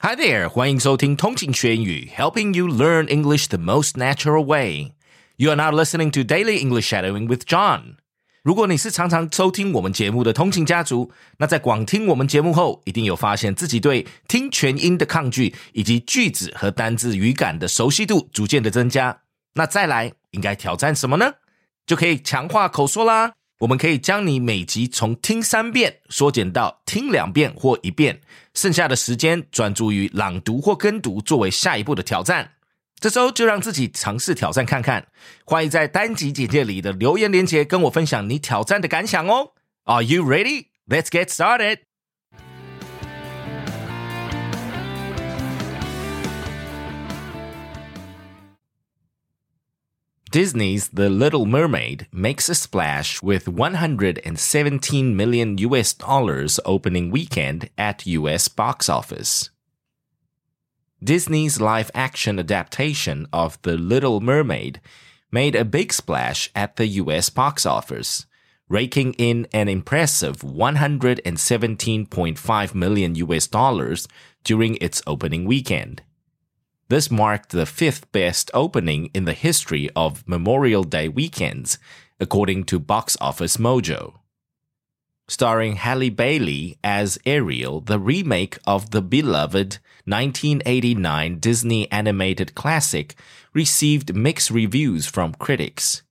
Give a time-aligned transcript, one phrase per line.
[0.00, 4.92] Hi there，欢迎收听通勤学英语，Helping you learn English the most natural way.
[5.38, 7.96] You are now listening to Daily English Shadowing with John.
[8.44, 19.22] 如果你是常常收听我们节目的通勤家族，那在广听我们节目后，一定有发现自己对听全音的抗拒，以及句子和单字语感的熟悉度逐渐的增加。
[19.54, 21.32] 那再来，应该挑战什么呢？
[21.84, 23.32] 就可以强化口说啦。
[23.60, 28.20] 我们可以将你每集从听三遍缩减到听两遍或一遍，
[28.54, 32.52] 剩下的时间专注于朗读或跟读，作为下一步的挑战。
[33.00, 35.08] 这周就让自己尝试挑战看看。
[35.44, 39.54] 欢迎在单集简介里的留言连接跟我分享你挑战的感想哦。
[39.84, 40.66] Are you ready?
[40.86, 41.87] Let's get started.
[50.30, 58.06] Disney's The Little Mermaid makes a splash with 117 million US dollars opening weekend at
[58.06, 59.48] US box office.
[61.02, 64.82] Disney's live action adaptation of The Little Mermaid
[65.32, 68.26] made a big splash at the US box office,
[68.68, 74.06] raking in an impressive 117.5 million US dollars
[74.44, 76.02] during its opening weekend.
[76.88, 81.78] This marked the fifth best opening in the history of Memorial Day weekends,
[82.18, 84.14] according to Box Office Mojo.
[85.28, 93.14] Starring Halle Bailey as Ariel, the remake of the beloved 1989 Disney animated classic
[93.52, 96.02] received mixed reviews from critics.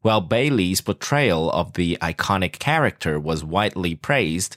[0.00, 4.56] While Bailey's portrayal of the iconic character was widely praised,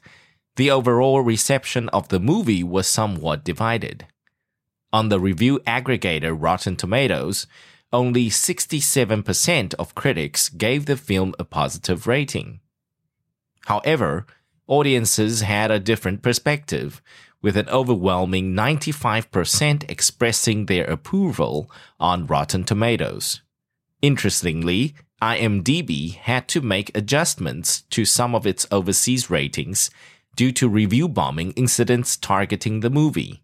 [0.56, 4.06] the overall reception of the movie was somewhat divided.
[4.98, 7.46] On the review aggregator Rotten Tomatoes,
[7.94, 12.62] only 67% of critics gave the film a positive rating.
[13.68, 14.26] However,
[14.66, 17.00] audiences had a different perspective,
[17.44, 23.44] with an overwhelming 95% expressing their approval on Rotten Tomatoes.
[24.02, 29.92] Interestingly, IMDb had to make adjustments to some of its overseas ratings
[30.36, 33.44] due to review bombing incidents targeting the movie.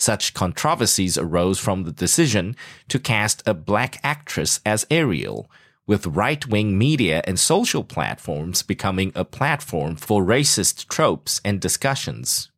[0.00, 2.56] Such controversies arose from the decision
[2.88, 5.50] to cast a black actress as Ariel,
[5.86, 12.50] with right wing media and social platforms becoming a platform for racist tropes and discussions.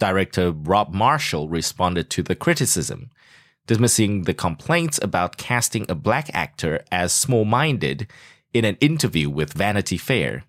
[0.00, 3.10] Director Rob Marshall responded to the criticism,
[3.68, 8.08] dismissing the complaints about casting a black actor as small minded
[8.52, 10.42] in an interview with Vanity Fair.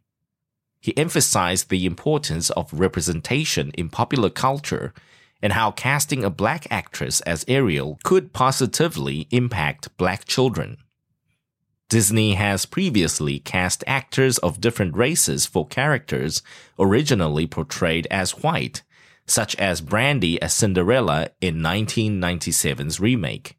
[0.81, 4.95] He emphasized the importance of representation in popular culture
[5.41, 10.77] and how casting a black actress as Ariel could positively impact black children.
[11.89, 16.43] Disney has previously cast actors of different races for characters
[16.77, 18.83] originally portrayed as white,
[19.25, 23.57] such as Brandy as Cinderella in 1997's remake.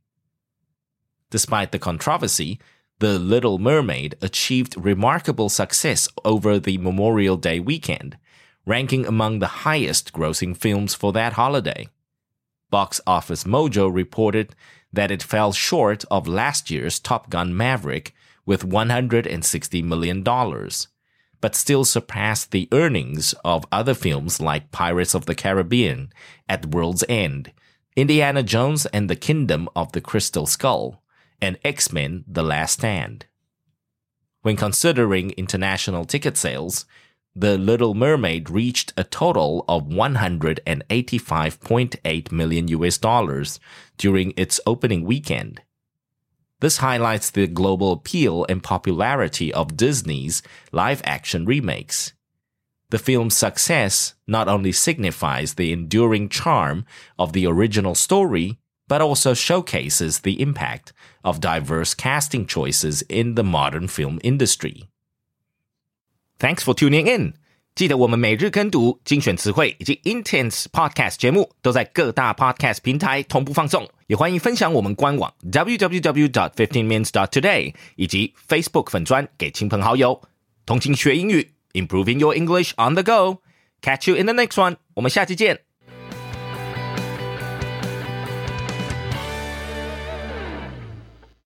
[1.30, 2.60] Despite the controversy,
[3.00, 8.16] The Little Mermaid achieved remarkable success over the Memorial Day weekend,
[8.66, 11.88] ranking among the highest grossing films for that holiday.
[12.70, 14.54] Box Office Mojo reported
[14.92, 18.14] that it fell short of last year's Top Gun Maverick
[18.46, 20.22] with $160 million,
[21.40, 26.12] but still surpassed the earnings of other films like Pirates of the Caribbean,
[26.48, 27.52] At World's End,
[27.96, 31.02] Indiana Jones and the Kingdom of the Crystal Skull,
[31.40, 33.26] and X Men The Last Stand.
[34.42, 36.86] When considering international ticket sales,
[37.34, 43.60] the Little Mermaid reached a total of 185.8 million US dollars
[43.96, 45.62] during its opening weekend.
[46.60, 50.42] This highlights the global appeal and popularity of Disney's
[50.72, 52.12] live action remakes.
[52.90, 56.84] The film's success not only signifies the enduring charm
[57.18, 58.58] of the original story,
[58.88, 60.92] but also showcases the impact
[61.22, 64.88] of diverse casting choices in the modern film industry.
[66.40, 67.34] Thanks for tuning in。
[67.74, 80.20] 记得我们每日跟读、精选词汇以及 Intense Podcast 节目都在各大 Podcast 平台同步放送，也欢迎分享我们官网 www.dot15minutes.dot.today 以及 Facebook 粉砖给亲朋好友。
[80.66, 83.42] 通勤学英语，Improving Your English on the Go。
[83.82, 84.76] Catch you in the next one。
[84.94, 85.69] 我们下期见。